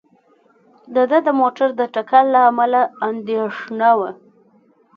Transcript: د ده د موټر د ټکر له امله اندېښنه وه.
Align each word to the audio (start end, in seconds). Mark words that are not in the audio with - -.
د 0.95 0.97
ده 1.09 1.17
د 1.27 1.29
موټر 1.39 1.69
د 1.79 1.81
ټکر 1.93 2.23
له 2.33 2.41
امله 2.49 2.81
اندېښنه 3.09 3.89
وه. 3.99 4.09